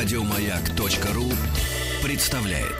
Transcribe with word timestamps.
Радиомаяк.ру 0.00 1.28
представляет. 2.04 2.78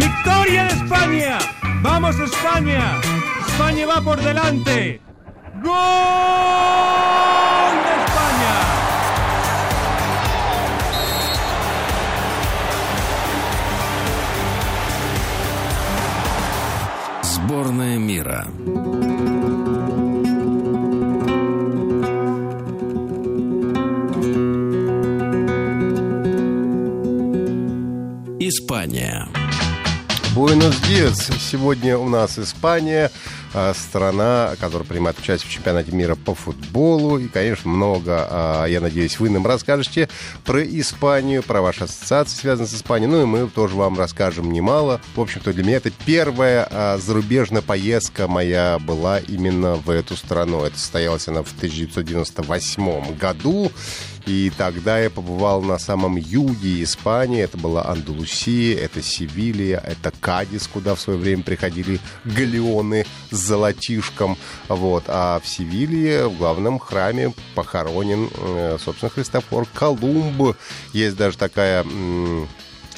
¡Victoria 0.00 0.64
de 0.64 0.72
España! 0.72 1.38
¡Vamos 1.80 2.18
España! 2.18 3.00
¡España 3.46 3.86
va 3.86 4.00
por 4.02 4.20
delante! 4.20 5.00
¡Gol 5.62 7.19
Испания. 28.50 29.28
Буэнос-Диас. 30.34 31.30
Сегодня 31.40 31.96
у 31.96 32.08
нас 32.08 32.36
Испания, 32.36 33.12
страна, 33.74 34.54
которая 34.60 34.86
принимает 34.86 35.18
участие 35.18 35.48
в 35.50 35.52
чемпионате 35.52 35.92
мира 35.92 36.14
по 36.14 36.34
футболу. 36.34 37.18
И, 37.18 37.28
конечно, 37.28 37.70
много, 37.70 38.26
а, 38.30 38.66
я 38.66 38.80
надеюсь, 38.80 39.18
вы 39.18 39.30
нам 39.30 39.46
расскажете 39.46 40.08
про 40.44 40.62
Испанию, 40.62 41.42
про 41.42 41.60
ваши 41.60 41.84
ассоциации, 41.84 42.36
связанные 42.36 42.68
с 42.68 42.74
Испанией. 42.74 43.10
Ну 43.10 43.22
и 43.22 43.26
мы 43.26 43.48
тоже 43.48 43.76
вам 43.76 43.98
расскажем 43.98 44.52
немало. 44.52 45.00
В 45.14 45.20
общем-то, 45.20 45.52
для 45.52 45.64
меня 45.64 45.76
это 45.76 45.90
первая 46.04 46.66
а, 46.70 46.98
зарубежная 46.98 47.62
поездка 47.62 48.28
моя 48.28 48.78
была 48.78 49.18
именно 49.18 49.74
в 49.74 49.90
эту 49.90 50.16
страну. 50.16 50.64
Это 50.64 50.78
состоялась 50.78 51.28
она 51.28 51.42
в 51.42 51.52
1998 51.52 53.16
году. 53.16 53.72
И 54.26 54.52
тогда 54.56 55.00
я 55.00 55.10
побывал 55.10 55.62
на 55.62 55.78
самом 55.78 56.16
юге 56.16 56.82
Испании. 56.82 57.42
Это 57.42 57.56
была 57.56 57.86
Андалусия, 57.86 58.78
это 58.78 59.02
Севилья, 59.02 59.82
это 59.84 60.12
Кадис, 60.20 60.68
куда 60.68 60.94
в 60.94 61.00
свое 61.00 61.18
время 61.18 61.42
приходили 61.42 62.00
галеоны 62.24 63.06
золотишком. 63.40 64.36
Вот. 64.68 65.04
А 65.08 65.40
в 65.40 65.48
Севилье 65.48 66.28
в 66.28 66.36
главном 66.36 66.78
храме 66.78 67.32
похоронен, 67.54 68.28
э, 68.36 68.78
собственно, 68.82 69.10
Христофор 69.10 69.66
Колумб. 69.74 70.56
Есть 70.92 71.16
даже 71.16 71.36
такая 71.36 71.84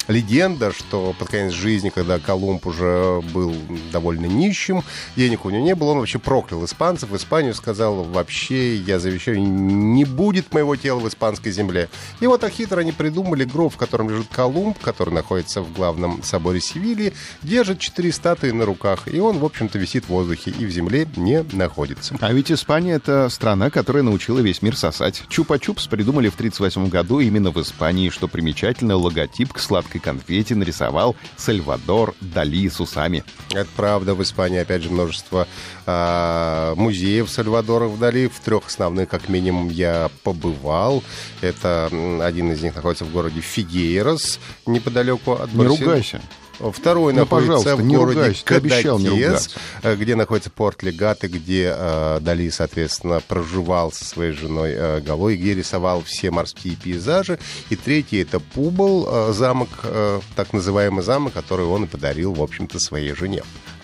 легенда, 0.07 0.71
что 0.71 1.15
под 1.17 1.29
конец 1.29 1.53
жизни, 1.53 1.89
когда 1.89 2.19
Колумб 2.19 2.65
уже 2.65 3.21
был 3.33 3.55
довольно 3.91 4.25
нищим, 4.25 4.83
денег 5.15 5.45
у 5.45 5.49
него 5.49 5.63
не 5.63 5.75
было, 5.75 5.91
он 5.91 5.99
вообще 5.99 6.19
проклял 6.19 6.63
испанцев, 6.65 7.09
в 7.09 7.15
Испанию 7.15 7.53
сказал, 7.53 8.03
вообще, 8.03 8.75
я 8.75 8.99
завещаю, 8.99 9.41
не 9.41 10.05
будет 10.05 10.53
моего 10.53 10.75
тела 10.75 10.99
в 10.99 11.07
испанской 11.07 11.51
земле. 11.51 11.89
И 12.19 12.27
вот 12.27 12.41
так 12.41 12.51
хитро 12.51 12.79
они 12.79 12.91
придумали 12.91 13.43
гроб, 13.43 13.73
в 13.73 13.77
котором 13.77 14.09
лежит 14.09 14.27
Колумб, 14.31 14.77
который 14.79 15.13
находится 15.13 15.61
в 15.61 15.73
главном 15.73 16.23
соборе 16.23 16.59
Севильи, 16.59 17.13
держит 17.41 17.79
четыре 17.79 18.11
статуи 18.11 18.51
на 18.51 18.65
руках, 18.65 19.07
и 19.07 19.19
он, 19.19 19.39
в 19.39 19.45
общем-то, 19.45 19.77
висит 19.77 20.05
в 20.05 20.09
воздухе 20.09 20.51
и 20.51 20.65
в 20.65 20.71
земле 20.71 21.07
не 21.15 21.43
находится. 21.53 22.15
А 22.19 22.33
ведь 22.33 22.51
Испания— 22.51 22.93
это 22.93 23.29
страна, 23.29 23.69
которая 23.69 24.03
научила 24.03 24.39
весь 24.39 24.61
мир 24.61 24.75
сосать. 24.75 25.23
Чупа-чупс 25.29 25.89
придумали 25.89 26.29
в 26.29 26.35
1938 26.35 26.89
году 26.89 27.19
именно 27.19 27.51
в 27.51 27.61
Испании, 27.61 28.09
что 28.09 28.27
примечательно, 28.27 28.95
логотип 28.95 29.53
к 29.53 29.59
сладкой 29.93 29.99
конфете 29.99 30.55
нарисовал 30.55 31.15
Сальвадор 31.37 32.15
Дали 32.21 32.67
с 32.67 32.79
усами. 32.79 33.23
Это 33.53 33.69
правда. 33.75 34.15
В 34.15 34.23
Испании, 34.23 34.59
опять 34.59 34.83
же, 34.83 34.89
множество 34.89 35.47
а, 35.85 36.73
музеев 36.75 37.29
Сальвадора 37.29 37.87
Вдали. 37.87 38.27
В 38.27 38.39
трех 38.39 38.67
основных, 38.67 39.09
как 39.09 39.29
минимум, 39.29 39.69
я 39.69 40.09
побывал. 40.23 41.03
Это 41.41 41.89
один 42.21 42.51
из 42.51 42.61
них 42.61 42.75
находится 42.75 43.05
в 43.05 43.11
городе 43.11 43.41
Фигейрос, 43.41 44.39
неподалеку 44.65 45.33
от 45.33 45.51
Не 45.51 45.59
Барселоны. 45.59 45.85
ругайся. 45.85 46.21
Второй 46.59 47.13
Ну, 47.13 47.19
находится 47.21 47.53
пожалуйста, 47.63 47.75
в 47.75 47.81
не 47.81 47.95
городе 47.95 48.19
ругайся, 48.19 48.39
не 48.39 48.45
Кадакес, 48.45 48.85
ругаться. 49.09 49.59
э, 49.81 49.95
где 49.95 50.15
находится 50.15 50.49
порт 50.49 50.83
Легаты, 50.83 51.27
где 51.27 51.73
э, 51.75 52.19
Дали, 52.21 52.49
соответственно, 52.49 53.21
проживал 53.27 53.91
со 53.91 54.05
своей 54.05 54.31
женой 54.33 54.71
э, 54.75 54.99
Галой, 55.01 55.35
где 55.35 55.55
рисовал 55.55 56.03
все 56.03 56.31
морские 56.31 56.75
пейзажи. 56.75 57.39
И 57.69 57.75
третий— 57.75 58.17
это 58.21 58.39
Публ, 58.39 59.07
э, 59.09 59.33
замок, 59.33 59.69
э, 59.83 60.19
так 60.35 60.53
называемый 60.53 61.03
замок, 61.03 61.33
который 61.33 61.65
он 61.65 61.85
и 61.85 61.87
подарил, 61.87 62.33
в 62.33 62.41
общем-то, 62.41 62.79
своей 62.79 63.13
жене. 63.13 63.43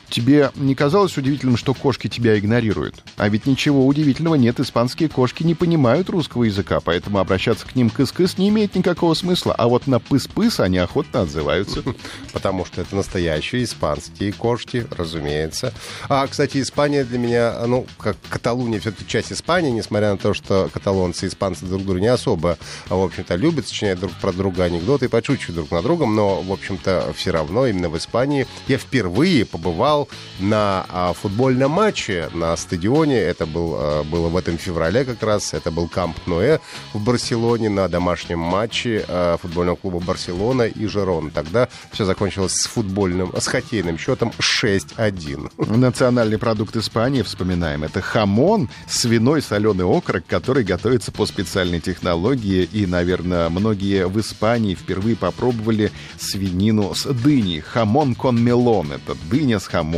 Тебе 0.10 0.52
не 0.56 0.74
казалось 0.74 1.16
удивительным, 1.18 1.56
что 1.56 1.74
кошки 1.74 2.08
тебя 2.08 2.38
игнорируют? 2.38 3.04
А 3.18 3.30
ведь 3.30 3.46
ничего 3.46 3.86
удивительного 3.86 4.36
нет, 4.36 4.60
испанские 4.60 5.08
кошки 5.08 5.44
не 5.44 5.54
понимают 5.54 6.10
русского 6.10 6.46
языка, 6.46 6.80
поэтому 6.80 7.20
обращаться 7.20 7.68
к 7.68 7.76
ним 7.76 7.90
кыс-кыс 7.90 8.36
не 8.38 8.50
имеет 8.50 8.76
никакого 8.76 9.14
смысла. 9.14 9.54
А 9.54 9.68
вот 9.68 9.86
на 9.86 10.00
пыс-пыс 10.00 10.60
они 10.60 10.80
охотно 10.80 11.22
отзываются. 11.22 11.84
Потому 12.34 12.66
что 12.66 12.82
это 12.82 12.96
настоящие 12.96 13.64
испанские 13.64 14.34
кошки, 14.34 14.88
разумеется. 14.90 15.74
А, 16.08 16.26
кстати, 16.28 16.62
Испания 16.62 17.04
для 17.04 17.20
меня, 17.20 17.54
ну, 17.68 17.86
как 17.98 18.18
Каталуния 18.30 18.80
все-таки 18.80 19.08
часть 19.08 19.32
Испании, 19.32 19.72
несмотря 19.72 20.12
на 20.12 20.18
то, 20.18 20.34
что 20.34 20.70
каталонцы 20.74 21.26
и 21.26 21.30
испанцы 21.30 21.66
друг 21.66 21.84
друга 21.84 22.00
не 22.00 22.08
особо, 22.08 22.58
а, 22.90 22.96
в 22.96 23.04
общем-то, 23.04 23.36
любят 23.36 23.68
сочинять 23.68 24.00
друг 24.00 24.12
про 24.14 24.32
друга 24.32 24.64
анекдоты 24.64 25.06
и 25.06 25.10
подшучивать 25.10 25.56
друг 25.56 25.72
над 25.72 25.84
другом, 25.84 26.16
но, 26.16 26.42
в 26.42 26.52
общем-то, 26.52 27.14
все 27.16 27.32
равно 27.32 27.68
именно 27.68 27.90
в 27.90 27.98
Испании 27.98 28.48
я 28.68 28.78
впервые 28.78 29.46
побывал 29.46 29.99
на 30.40 30.86
а, 30.90 31.14
футбольном 31.14 31.72
матче 31.72 32.30
на 32.34 32.56
стадионе. 32.56 33.18
Это 33.18 33.46
был, 33.46 33.76
а, 33.78 34.04
было 34.04 34.30
в 34.30 34.38
этом 34.38 34.58
феврале 34.58 35.06
как 35.06 35.22
раз. 35.24 35.54
Это 35.54 35.72
был 35.72 35.88
Камп 35.88 36.16
Ноэ 36.28 36.60
в 36.94 37.04
Барселоне 37.04 37.70
на 37.70 37.88
домашнем 37.88 38.40
матче 38.40 39.06
а, 39.08 39.38
футбольного 39.38 39.76
клуба 39.76 40.00
Барселона 40.00 40.64
и 40.64 40.86
Жерон. 40.88 41.32
Тогда 41.32 41.68
все 41.92 42.06
закончилось 42.06 42.54
с 42.54 42.68
футбольным, 42.68 43.34
с 43.38 43.48
хоккейным 43.48 43.98
счетом 43.98 44.32
6-1. 44.40 45.78
Национальный 45.78 46.38
продукт 46.38 46.76
Испании, 46.76 47.22
вспоминаем, 47.22 47.84
это 47.84 48.02
хамон, 48.02 48.70
свиной 48.88 49.42
соленый 49.42 49.86
окорок, 49.86 50.26
который 50.28 50.64
готовится 50.64 51.12
по 51.12 51.26
специальной 51.26 51.80
технологии. 51.80 52.68
И, 52.72 52.86
наверное, 52.86 53.50
многие 53.50 54.08
в 54.08 54.20
Испании 54.20 54.76
впервые 54.76 55.16
попробовали 55.16 55.92
свинину 56.18 56.94
с 56.94 57.06
дыней. 57.14 57.60
Jamón 57.62 58.16
con 58.16 58.42
melón. 58.42 58.92
Это 58.92 59.16
дыня 59.30 59.60
с 59.60 59.68
хамоном. 59.68 59.89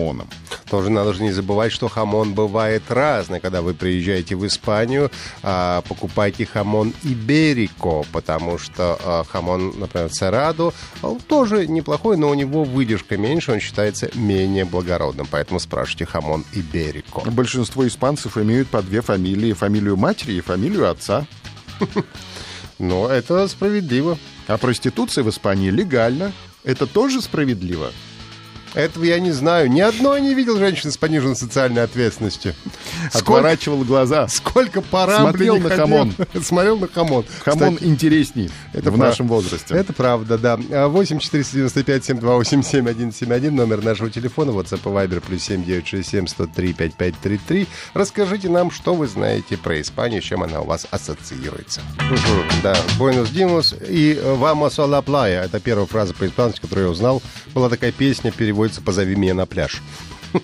Тоже 0.70 0.90
надо 0.90 1.14
же 1.14 1.22
не 1.22 1.32
забывать, 1.32 1.72
что 1.72 1.90
хамон 1.90 2.34
бывает 2.34 2.84
разный. 2.90 3.40
Когда 3.40 3.62
вы 3.62 3.74
приезжаете 3.74 4.36
в 4.36 4.48
Испанию, 4.48 5.12
а, 5.44 5.82
покупайте 5.82 6.46
хамон 6.46 6.94
ibérico, 7.04 8.06
потому 8.12 8.58
что 8.58 8.98
а, 9.04 9.24
хамон, 9.24 9.74
например, 9.78 10.10
serrano, 10.10 10.74
он 11.02 11.20
тоже 11.20 11.68
неплохой, 11.68 12.16
но 12.18 12.30
у 12.30 12.34
него 12.34 12.64
выдержка 12.64 13.18
меньше, 13.18 13.52
он 13.52 13.60
считается 13.60 14.10
менее 14.14 14.66
благородным. 14.66 15.28
Поэтому 15.30 15.60
спрашивайте 15.60 16.06
хамон 16.06 16.46
ibérico. 16.54 17.30
Большинство 17.30 17.86
испанцев 17.88 18.38
имеют 18.38 18.70
по 18.70 18.82
две 18.82 19.02
фамилии. 19.02 19.54
Фамилию 19.54 19.98
матери 19.98 20.34
и 20.34 20.42
фамилию 20.42 20.90
отца. 20.90 21.26
Но 22.80 23.10
это 23.10 23.48
справедливо. 23.48 24.18
А 24.48 24.58
проституция 24.58 25.24
в 25.24 25.30
Испании 25.30 25.70
легальна. 25.70 26.32
Это 26.64 26.88
тоже 26.88 27.22
справедливо. 27.22 27.92
Этого 28.74 29.04
я 29.04 29.20
не 29.20 29.32
знаю. 29.32 29.70
Ни 29.72 29.82
одной 29.82 30.22
не 30.22 30.34
видел 30.34 30.58
женщины 30.58 30.92
с 30.92 30.98
пониженной 30.98 31.36
социальной 31.36 31.84
ответственностью. 31.84 32.54
Отворачивал 33.14 33.84
глаза. 33.84 34.28
Сколько 34.28 34.82
пора, 34.82 35.20
Смотрел 35.20 35.54
блин, 35.56 35.64
на 35.64 35.70
ходил. 35.70 35.84
хамон. 35.86 36.14
Смотрел 36.44 36.78
на 36.80 36.88
хамон. 36.88 37.26
Хамон 37.44 37.76
Кстати, 37.76 37.90
интересней 37.90 38.50
Это 38.74 38.92
в 38.92 38.96
прав- 38.96 39.10
нашем 39.10 39.28
возрасте. 39.28 39.74
Это 39.76 39.94
правда, 39.94 40.38
да. 40.38 40.60
А, 40.72 40.88
8 40.88 41.20
495 41.20 42.06
728 42.06 42.64
7171 42.64 43.56
номер 43.56 43.84
нашего 43.84 44.10
телефона, 44.10 44.52
WhatsApp 44.52 44.80
и 44.80 44.88
Viber, 44.88 45.22
плюс 45.22 45.44
7 45.44 45.64
967 45.66 46.28
103 46.28 46.74
5533. 46.74 47.68
Расскажите 47.94 48.50
нам, 48.50 48.72
что 48.72 48.94
вы 48.94 49.08
знаете 49.08 49.58
про 49.58 49.80
Испанию, 49.82 50.22
с 50.22 50.26
чем 50.26 50.44
она 50.44 50.62
у 50.62 50.66
вас 50.66 50.88
ассоциируется. 50.92 51.82
Да, 52.64 52.76
Buenos 52.98 53.30
días 53.30 53.76
и 53.88 54.14
«Vamos 54.24 54.80
a 54.80 54.86
la 54.88 55.04
playa». 55.04 55.44
Это 55.44 55.60
первая 55.60 55.86
фраза 55.88 56.14
по-испански, 56.14 56.62
которую 56.62 56.86
я 56.88 56.92
узнал. 56.92 57.22
Была 57.54 57.70
такая 57.70 57.92
песня, 57.92 58.32
переводится 58.62 58.82
«Позови 58.82 59.16
меня 59.16 59.34
на 59.34 59.46
пляж». 59.46 59.82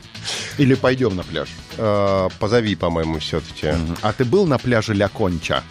Или 0.57 0.73
пойдем 0.73 1.15
на 1.15 1.23
пляж. 1.23 1.49
Э, 1.77 2.29
Позови, 2.39 2.75
по-моему, 2.75 3.19
все-таки. 3.19 3.67
А 4.01 4.11
ты 4.11 4.25
был 4.25 4.47
на 4.47 4.57
пляже 4.57 4.93
Ля 4.93 5.07
Конча? 5.07 5.63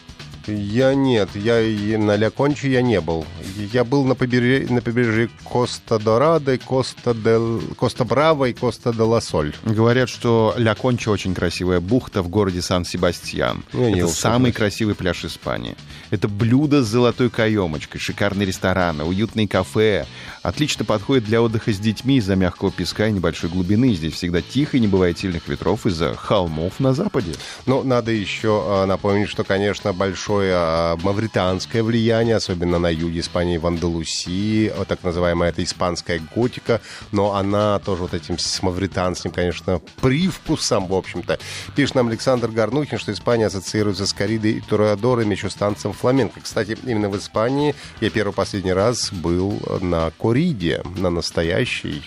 Я 0.47 0.95
нет, 0.95 1.31
я 1.35 1.99
на 1.99 2.15
Ля 2.15 2.31
Конче 2.31 2.71
я 2.71 2.81
не 2.81 3.01
был. 3.01 3.27
я 3.73 3.83
был 3.83 4.05
на 4.05 4.15
побережье, 4.15 4.73
на 4.73 4.81
побережье 4.81 5.29
Коста-Дорадо, 5.45 6.57
Коста-Дел... 6.59 7.61
Коста-Браво 7.77 8.45
и 8.45 8.53
Коста-де-Ла-Соль. 8.53 9.55
Говорят, 9.65 10.09
что 10.09 10.55
Ля 10.57 10.77
Конча 10.77 11.09
очень 11.09 11.35
красивая 11.35 11.81
бухта 11.81 12.23
в 12.23 12.29
городе 12.29 12.63
Сан-Себастьян. 12.63 13.65
Это 13.73 14.07
самый 14.07 14.53
согласен. 14.53 14.53
красивый 14.53 14.95
пляж 14.95 15.25
Испании. 15.25 15.75
Это 16.11 16.29
блюдо 16.29 16.85
с 16.85 16.87
золотой 16.87 17.29
каемочкой, 17.29 18.01
шикарные 18.01 18.47
рестораны, 18.47 19.03
уютные 19.03 19.49
кафе. 19.49 20.07
Отлично 20.47 20.85
подходит 20.85 21.25
для 21.25 21.43
отдыха 21.43 21.73
с 21.73 21.79
детьми 21.81 22.19
из-за 22.19 22.37
мягкого 22.37 22.71
песка 22.71 23.09
и 23.09 23.13
небольшой 23.13 23.51
глубины. 23.51 23.93
Здесь 23.95 24.13
всегда 24.13 24.41
тихо 24.43 24.77
и 24.77 24.81
не 24.81 24.87
бывает 24.87 25.19
сильных 25.19 25.49
ветров 25.49 25.87
из-за 25.87 26.15
холмов 26.15 26.79
на 26.79 26.95
западе. 26.95 27.33
Ну, 27.67 27.83
надо 27.83 28.13
еще 28.13 28.63
а, 28.65 28.87
напомнить, 28.87 29.29
что, 29.29 29.43
конечно, 29.43 29.93
большое 29.93 30.53
а, 30.55 30.97
мавританское 31.03 31.83
влияние, 31.83 32.37
особенно 32.37 32.79
на 32.79 32.89
юге 32.91 33.19
Испании, 33.19 33.59
в 33.59 33.67
Андалусии, 33.67 34.73
так 34.87 35.03
называемая 35.03 35.49
это 35.49 35.65
испанская 35.65 36.21
готика, 36.37 36.81
но 37.11 37.35
она 37.35 37.81
тоже 37.81 38.03
вот 38.03 38.15
этим 38.15 38.39
с 38.39 38.63
мавританским, 38.63 39.33
конечно, 39.33 39.81
привкусом, 40.01 40.87
в 40.87 40.95
общем-то. 40.95 41.41
Пишет 41.75 41.97
нам 41.97 42.07
Александр 42.07 42.53
Горнухин, 42.53 43.01
что 43.01 43.11
Испания 43.11 43.47
ассоциируется 43.47 44.07
с 44.07 44.13
коридой 44.13 44.53
и 44.53 44.61
турадорами, 44.61 45.35
еще 45.35 45.49
танцем 45.49 45.93
фламенко. 45.93 46.39
Кстати, 46.41 46.79
именно 46.87 47.09
в 47.09 47.19
Испании 47.19 47.75
я 48.01 48.11
первый 48.11 48.33
последний 48.33 48.73
раз 48.73 49.11
был 49.11 49.61
на 49.81 50.13
кориде, 50.37 50.83
на 50.99 51.11
настоящей. 51.11 52.03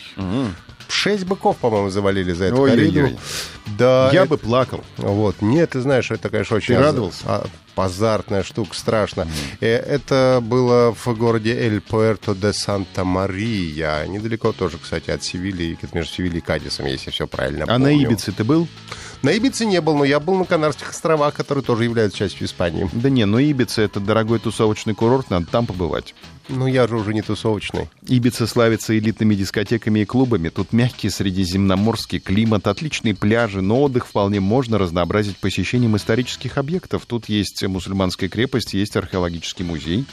Шесть 0.90 1.24
быков, 1.26 1.56
по-моему, 1.58 1.90
завалили 1.90 2.34
за 2.34 2.46
эту 2.46 2.62
Ой-ой-ой. 2.62 2.92
кориду. 2.92 3.20
Да, 3.78 4.10
Я 4.12 4.22
это- 4.24 4.30
бы 4.32 4.38
плакал. 4.38 4.84
вот. 4.98 5.42
Нет, 5.42 5.70
ты 5.72 5.82
знаешь, 5.82 6.12
это, 6.12 6.30
конечно, 6.30 6.58
очень... 6.58 6.76
Ты 6.76 6.82
радовался? 6.82 7.22
а, 7.26 7.46
азартная 7.76 8.44
штука, 8.44 8.76
страшно. 8.76 9.26
Э, 9.62 9.76
Это 9.78 10.40
было 10.44 10.94
в 10.94 11.08
городе 11.16 11.54
Эль-Пуэрто 11.56 12.36
де 12.36 12.52
Санта-Мария. 12.52 14.06
Недалеко 14.08 14.52
тоже, 14.52 14.78
кстати, 14.78 15.12
от 15.12 15.24
Севильи, 15.24 15.78
между 15.94 16.12
Севильей 16.14 16.40
и 16.40 16.42
Кадисом, 16.42 16.86
если 16.88 17.12
все 17.12 17.28
правильно 17.28 17.64
А 17.68 17.78
на 17.80 17.90
помню. 17.90 18.08
Ибице 18.08 18.32
ты 18.32 18.44
был? 18.44 18.68
На 19.22 19.32
Ибице 19.32 19.66
не 19.66 19.82
был, 19.82 19.96
но 19.98 20.06
я 20.06 20.20
был 20.20 20.36
на 20.36 20.46
Канарских 20.46 20.90
островах, 20.92 21.34
которые 21.34 21.64
тоже 21.64 21.84
являются 21.84 22.18
частью 22.20 22.48
Испании. 22.48 22.90
Да 22.94 23.10
не, 23.10 23.26
ну 23.26 23.38
Ибица 23.38 23.82
это 23.82 24.00
дорогой 24.00 24.40
тусовочный 24.40 24.94
курорт, 24.96 25.30
надо 25.30 25.46
там 25.48 25.66
побывать. 25.66 26.16
Ну, 26.48 26.66
я 26.68 26.88
же 26.88 26.96
уже 26.96 27.14
не 27.14 27.22
тусовочный. 27.22 27.90
Ибица 28.08 28.48
славится 28.48 28.98
элитными 28.98 29.36
дискотеками 29.36 30.00
и 30.00 30.06
клубами. 30.06 30.50
Тут 30.50 30.74
мягкий 30.80 31.10
средиземноморский 31.10 32.20
климат, 32.20 32.66
отличные 32.66 33.14
пляжи, 33.14 33.62
но 33.62 33.82
отдых 33.82 34.08
вполне 34.08 34.40
можно 34.40 34.78
разнообразить 34.78 35.36
посещением 35.36 35.98
исторических 35.98 36.58
объектов. 36.58 37.06
Тут 37.06 37.28
есть 37.28 37.62
мусульманская 37.64 38.30
крепость, 38.30 38.74
есть 38.74 38.96
археологический 38.96 39.66
музей. 39.66 40.06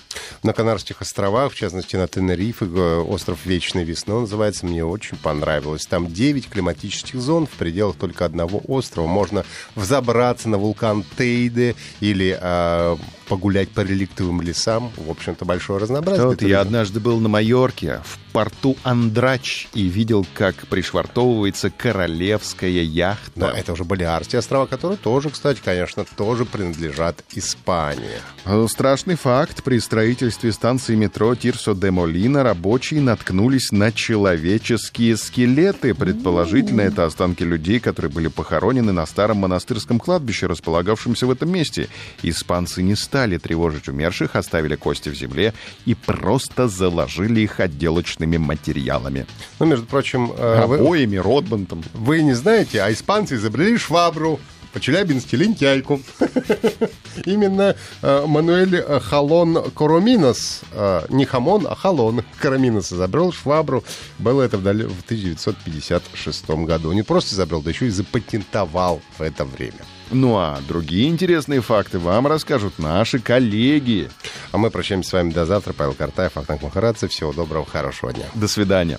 На 0.42 0.52
Канарских 0.52 1.02
островах, 1.02 1.52
в 1.52 1.54
частности, 1.54 1.94
на 1.94 2.08
Тенерифе, 2.08 2.64
остров 2.64 3.46
Вечной 3.46 3.84
Весны 3.84 4.14
он 4.14 4.22
называется, 4.22 4.66
мне 4.66 4.84
очень 4.84 5.16
понравилось. 5.16 5.86
Там 5.86 6.12
9 6.12 6.48
климатических 6.48 7.20
зон 7.20 7.46
в 7.46 7.50
пределах 7.50 7.94
только 7.94 8.24
одного 8.24 8.60
острова. 8.66 9.06
Можно 9.06 9.44
взобраться 9.76 10.48
на 10.48 10.58
вулкан 10.58 11.04
Тейде 11.16 11.76
или 12.00 12.36
э, 12.40 12.96
погулять 13.28 13.68
по 13.68 13.80
реликтовым 13.80 14.40
лесам. 14.40 14.90
В 14.96 15.10
общем-то, 15.10 15.44
большое 15.44 15.78
разнообразие. 15.78 16.26
Вот 16.26 16.42
я 16.42 16.60
однажды 16.60 17.00
был 17.00 17.20
на 17.20 17.28
Майорке, 17.28 18.00
в 18.04 18.18
порту 18.32 18.76
Андрач, 18.82 19.68
и 19.74 19.84
видел, 19.84 20.26
как 20.34 20.55
пришвартовывается 20.66 21.70
королевская 21.70 22.70
яхта. 22.70 23.30
Но 23.34 23.48
это 23.50 23.72
уже 23.72 23.84
Балиарские 23.84 24.38
острова, 24.38 24.66
которые 24.66 24.96
тоже, 24.96 25.30
кстати, 25.30 25.60
конечно, 25.64 26.04
тоже 26.16 26.44
принадлежат 26.44 27.22
Испании. 27.34 28.20
Э, 28.44 28.66
Страшный 28.68 29.16
факт. 29.16 29.62
При 29.62 29.78
строительстве 29.80 30.52
станции 30.52 30.94
метро 30.94 31.34
Тирсо 31.34 31.74
де 31.74 31.90
Молина 31.90 32.42
рабочие 32.42 33.00
наткнулись 33.00 33.72
на 33.72 33.92
человеческие 33.92 35.16
скелеты. 35.16 35.94
Предположительно, 35.94 36.82
это 36.82 37.04
останки 37.04 37.42
людей, 37.42 37.80
которые 37.80 38.10
были 38.10 38.28
похоронены 38.28 38.92
на 38.92 39.06
старом 39.06 39.38
монастырском 39.38 39.98
кладбище, 39.98 40.46
располагавшемся 40.46 41.26
в 41.26 41.30
этом 41.30 41.50
месте. 41.50 41.88
Испанцы 42.22 42.82
не 42.82 42.94
стали 42.96 43.38
тревожить 43.38 43.88
умерших, 43.88 44.36
оставили 44.36 44.76
кости 44.76 45.08
в 45.08 45.14
земле 45.14 45.54
и 45.84 45.94
просто 45.94 46.68
заложили 46.68 47.40
их 47.40 47.60
отделочными 47.60 48.36
материалами. 48.36 49.26
Ну, 49.58 49.66
между 49.66 49.86
прочим, 49.86 50.32
э, 50.36 50.45
Обоями, 50.54 51.16
Ротбантом. 51.16 51.82
вы 51.94 52.22
не 52.22 52.34
знаете, 52.34 52.82
а 52.82 52.92
испанцы 52.92 53.36
изобрели 53.36 53.76
швабру. 53.78 54.40
По-челябински 54.72 55.36
лентяйку. 55.36 56.02
Именно 57.24 57.76
э, 58.02 58.24
Мануэль 58.26 58.76
э, 58.76 59.00
Халон 59.00 59.70
Короминос, 59.70 60.60
э, 60.70 61.06
не 61.08 61.24
Хамон, 61.24 61.66
а 61.66 61.74
Халон 61.74 62.22
Короминос 62.38 62.92
изобрел 62.92 63.32
швабру. 63.32 63.82
Было 64.18 64.42
это 64.42 64.58
в 64.58 64.60
1956 64.60 66.50
году. 66.50 66.92
Не 66.92 67.02
просто 67.02 67.34
изобрел, 67.34 67.62
да 67.62 67.70
еще 67.70 67.86
и 67.86 67.88
запатентовал 67.90 69.00
в 69.16 69.22
это 69.22 69.46
время. 69.46 69.78
Ну 70.10 70.36
а 70.36 70.60
другие 70.68 71.08
интересные 71.08 71.62
факты 71.62 71.98
вам 71.98 72.26
расскажут 72.26 72.78
наши 72.78 73.18
коллеги. 73.18 74.10
А 74.52 74.58
мы 74.58 74.70
прощаемся 74.70 75.08
с 75.08 75.12
вами 75.14 75.32
до 75.32 75.46
завтра. 75.46 75.72
Павел 75.72 75.94
Картаев, 75.94 76.36
Ахтанг 76.36 76.62
Махарадзе. 76.62 77.08
Всего 77.08 77.32
доброго, 77.32 77.64
хорошего 77.64 78.12
дня. 78.12 78.26
До 78.34 78.46
свидания. 78.46 78.98